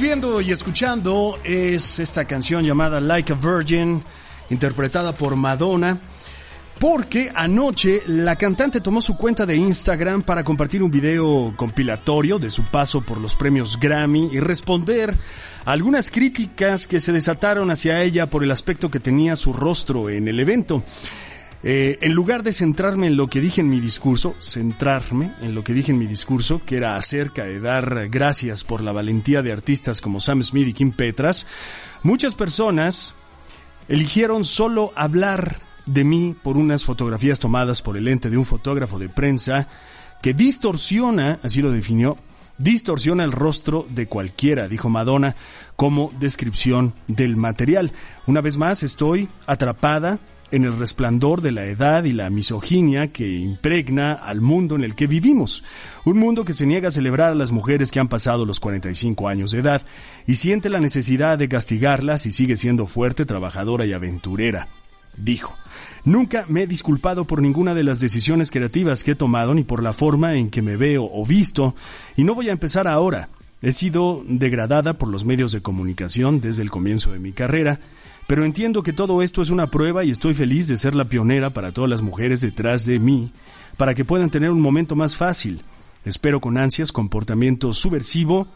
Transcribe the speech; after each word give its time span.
Viendo 0.00 0.40
y 0.40 0.50
escuchando 0.50 1.38
es 1.44 1.98
esta 1.98 2.24
canción 2.24 2.64
llamada 2.64 3.00
Like 3.00 3.32
a 3.32 3.36
Virgin, 3.36 4.02
interpretada 4.50 5.12
por 5.12 5.36
Madonna. 5.36 6.00
Porque 6.78 7.30
anoche 7.34 8.02
la 8.06 8.36
cantante 8.36 8.80
tomó 8.80 9.00
su 9.00 9.16
cuenta 9.16 9.46
de 9.46 9.56
Instagram 9.56 10.22
para 10.22 10.42
compartir 10.42 10.82
un 10.82 10.90
video 10.90 11.52
compilatorio 11.56 12.38
de 12.38 12.50
su 12.50 12.64
paso 12.64 13.02
por 13.02 13.18
los 13.18 13.36
premios 13.36 13.78
Grammy 13.78 14.30
y 14.32 14.40
responder 14.40 15.14
a 15.64 15.70
algunas 15.70 16.10
críticas 16.10 16.86
que 16.86 16.98
se 16.98 17.12
desataron 17.12 17.70
hacia 17.70 18.02
ella 18.02 18.28
por 18.28 18.42
el 18.42 18.50
aspecto 18.50 18.90
que 18.90 19.00
tenía 19.00 19.36
su 19.36 19.52
rostro 19.52 20.10
en 20.10 20.26
el 20.26 20.40
evento. 20.40 20.82
Eh, 21.66 21.98
en 22.02 22.12
lugar 22.12 22.42
de 22.42 22.52
centrarme 22.52 23.06
en 23.06 23.16
lo 23.16 23.28
que 23.28 23.40
dije 23.40 23.62
en 23.62 23.70
mi 23.70 23.80
discurso, 23.80 24.34
centrarme 24.38 25.32
en 25.40 25.54
lo 25.54 25.64
que 25.64 25.72
dije 25.72 25.92
en 25.92 25.98
mi 25.98 26.06
discurso, 26.06 26.60
que 26.66 26.76
era 26.76 26.94
acerca 26.94 27.44
de 27.44 27.58
dar 27.58 28.10
gracias 28.10 28.64
por 28.64 28.82
la 28.82 28.92
valentía 28.92 29.40
de 29.40 29.50
artistas 29.50 30.02
como 30.02 30.20
Sam 30.20 30.42
Smith 30.42 30.68
y 30.68 30.74
Kim 30.74 30.92
Petras, 30.92 31.46
muchas 32.02 32.34
personas 32.34 33.14
eligieron 33.88 34.44
solo 34.44 34.92
hablar 34.94 35.62
de 35.86 36.04
mí 36.04 36.36
por 36.42 36.58
unas 36.58 36.84
fotografías 36.84 37.38
tomadas 37.38 37.80
por 37.80 37.96
el 37.96 38.08
ente 38.08 38.28
de 38.28 38.36
un 38.36 38.44
fotógrafo 38.44 38.98
de 38.98 39.08
prensa 39.08 39.66
que 40.20 40.34
distorsiona, 40.34 41.38
así 41.42 41.62
lo 41.62 41.70
definió, 41.70 42.18
distorsiona 42.58 43.24
el 43.24 43.32
rostro 43.32 43.86
de 43.88 44.06
cualquiera, 44.06 44.68
dijo 44.68 44.90
Madonna, 44.90 45.34
como 45.76 46.12
descripción 46.20 46.92
del 47.06 47.36
material. 47.36 47.92
Una 48.26 48.42
vez 48.42 48.58
más, 48.58 48.82
estoy 48.82 49.30
atrapada 49.46 50.18
en 50.54 50.64
el 50.64 50.78
resplandor 50.78 51.40
de 51.40 51.50
la 51.50 51.64
edad 51.64 52.04
y 52.04 52.12
la 52.12 52.30
misoginia 52.30 53.08
que 53.08 53.28
impregna 53.28 54.12
al 54.12 54.40
mundo 54.40 54.76
en 54.76 54.84
el 54.84 54.94
que 54.94 55.08
vivimos. 55.08 55.64
Un 56.04 56.18
mundo 56.18 56.44
que 56.44 56.52
se 56.52 56.64
niega 56.64 56.88
a 56.88 56.92
celebrar 56.92 57.32
a 57.32 57.34
las 57.34 57.50
mujeres 57.50 57.90
que 57.90 57.98
han 57.98 58.06
pasado 58.06 58.46
los 58.46 58.60
45 58.60 59.26
años 59.26 59.50
de 59.50 59.58
edad 59.58 59.82
y 60.28 60.36
siente 60.36 60.68
la 60.68 60.78
necesidad 60.78 61.38
de 61.38 61.48
castigarlas 61.48 62.24
y 62.26 62.30
sigue 62.30 62.56
siendo 62.56 62.86
fuerte, 62.86 63.26
trabajadora 63.26 63.84
y 63.84 63.92
aventurera, 63.92 64.68
dijo. 65.16 65.56
Nunca 66.04 66.44
me 66.48 66.62
he 66.62 66.66
disculpado 66.68 67.24
por 67.24 67.42
ninguna 67.42 67.74
de 67.74 67.82
las 67.82 67.98
decisiones 67.98 68.52
creativas 68.52 69.02
que 69.02 69.12
he 69.12 69.16
tomado 69.16 69.54
ni 69.54 69.64
por 69.64 69.82
la 69.82 69.92
forma 69.92 70.34
en 70.34 70.50
que 70.50 70.62
me 70.62 70.76
veo 70.76 71.08
o 71.10 71.26
visto, 71.26 71.74
y 72.16 72.22
no 72.22 72.34
voy 72.36 72.48
a 72.48 72.52
empezar 72.52 72.86
ahora. 72.86 73.28
He 73.60 73.72
sido 73.72 74.22
degradada 74.28 74.92
por 74.92 75.08
los 75.08 75.24
medios 75.24 75.50
de 75.50 75.62
comunicación 75.62 76.40
desde 76.40 76.62
el 76.62 76.70
comienzo 76.70 77.12
de 77.12 77.18
mi 77.18 77.32
carrera, 77.32 77.80
pero 78.26 78.44
entiendo 78.44 78.82
que 78.82 78.92
todo 78.92 79.22
esto 79.22 79.42
es 79.42 79.50
una 79.50 79.66
prueba 79.66 80.04
y 80.04 80.10
estoy 80.10 80.34
feliz 80.34 80.66
de 80.68 80.76
ser 80.76 80.94
la 80.94 81.04
pionera 81.04 81.50
para 81.50 81.72
todas 81.72 81.90
las 81.90 82.02
mujeres 82.02 82.40
detrás 82.40 82.86
de 82.86 82.98
mí, 82.98 83.32
para 83.76 83.94
que 83.94 84.04
puedan 84.04 84.30
tener 84.30 84.50
un 84.50 84.60
momento 84.60 84.96
más 84.96 85.16
fácil. 85.16 85.62
Espero 86.04 86.40
con 86.40 86.58
ansias 86.58 86.92
comportamiento 86.92 87.72
subversivo 87.72 88.46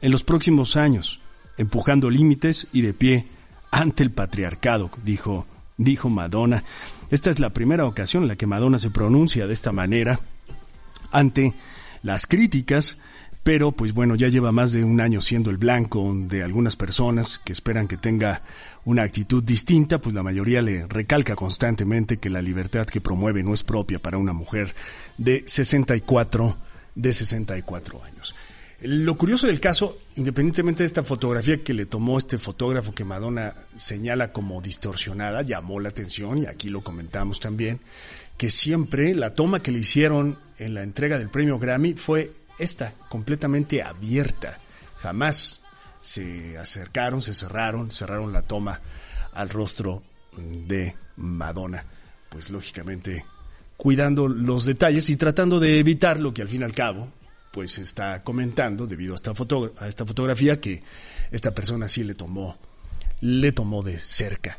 en 0.00 0.10
los 0.10 0.24
próximos 0.24 0.76
años, 0.76 1.20
empujando 1.56 2.10
límites 2.10 2.66
y 2.72 2.82
de 2.82 2.94
pie 2.94 3.26
ante 3.70 4.02
el 4.02 4.10
patriarcado, 4.10 4.90
dijo, 5.04 5.46
dijo 5.76 6.10
Madonna. 6.10 6.64
Esta 7.10 7.30
es 7.30 7.40
la 7.40 7.50
primera 7.50 7.86
ocasión 7.86 8.24
en 8.24 8.28
la 8.28 8.36
que 8.36 8.46
Madonna 8.46 8.78
se 8.78 8.90
pronuncia 8.90 9.46
de 9.46 9.52
esta 9.52 9.72
manera 9.72 10.20
ante 11.10 11.54
las 12.02 12.26
críticas 12.26 12.98
pero 13.44 13.72
pues 13.72 13.92
bueno, 13.92 14.16
ya 14.16 14.28
lleva 14.28 14.52
más 14.52 14.72
de 14.72 14.82
un 14.82 15.02
año 15.02 15.20
siendo 15.20 15.50
el 15.50 15.58
blanco 15.58 16.12
de 16.14 16.42
algunas 16.42 16.76
personas 16.76 17.38
que 17.38 17.52
esperan 17.52 17.86
que 17.86 17.98
tenga 17.98 18.42
una 18.86 19.02
actitud 19.02 19.44
distinta, 19.44 19.98
pues 19.98 20.14
la 20.14 20.22
mayoría 20.22 20.62
le 20.62 20.86
recalca 20.86 21.36
constantemente 21.36 22.16
que 22.16 22.30
la 22.30 22.40
libertad 22.40 22.86
que 22.86 23.02
promueve 23.02 23.42
no 23.42 23.52
es 23.52 23.62
propia 23.62 23.98
para 23.98 24.16
una 24.16 24.32
mujer 24.32 24.74
de 25.18 25.44
64 25.46 26.56
de 26.94 27.12
64 27.12 28.02
años. 28.02 28.34
Lo 28.80 29.16
curioso 29.16 29.46
del 29.46 29.60
caso, 29.60 29.98
independientemente 30.16 30.82
de 30.82 30.86
esta 30.86 31.02
fotografía 31.02 31.62
que 31.62 31.74
le 31.74 31.86
tomó 31.86 32.18
este 32.18 32.38
fotógrafo 32.38 32.94
que 32.94 33.04
Madonna 33.04 33.52
señala 33.76 34.32
como 34.32 34.60
distorsionada, 34.62 35.42
llamó 35.42 35.80
la 35.80 35.90
atención, 35.90 36.38
y 36.38 36.46
aquí 36.46 36.70
lo 36.70 36.82
comentamos 36.82 37.40
también, 37.40 37.80
que 38.36 38.50
siempre 38.50 39.14
la 39.14 39.34
toma 39.34 39.62
que 39.62 39.70
le 39.70 39.78
hicieron 39.78 40.38
en 40.58 40.74
la 40.74 40.82
entrega 40.82 41.18
del 41.18 41.28
premio 41.28 41.58
Grammy 41.58 41.94
fue 41.94 42.32
esta 42.58 42.92
completamente 43.08 43.82
abierta. 43.82 44.58
Jamás 44.98 45.60
se 46.00 46.58
acercaron, 46.58 47.22
se 47.22 47.34
cerraron, 47.34 47.90
cerraron 47.90 48.32
la 48.32 48.42
toma 48.42 48.80
al 49.32 49.48
rostro 49.48 50.02
de 50.36 50.96
Madonna. 51.16 51.84
Pues 52.28 52.50
lógicamente 52.50 53.24
cuidando 53.76 54.28
los 54.28 54.64
detalles 54.64 55.08
y 55.10 55.16
tratando 55.16 55.60
de 55.60 55.78
evitar 55.78 56.20
lo 56.20 56.32
que 56.32 56.42
al 56.42 56.48
fin 56.48 56.60
y 56.62 56.64
al 56.64 56.72
cabo 56.72 57.08
pues 57.52 57.78
está 57.78 58.22
comentando 58.22 58.86
debido 58.86 59.12
a 59.12 59.16
esta, 59.16 59.32
a 59.78 59.88
esta 59.88 60.04
fotografía 60.04 60.60
que 60.60 60.82
esta 61.30 61.54
persona 61.54 61.86
sí 61.86 62.02
le 62.02 62.14
tomó, 62.14 62.58
le 63.20 63.52
tomó 63.52 63.82
de 63.82 64.00
cerca. 64.00 64.58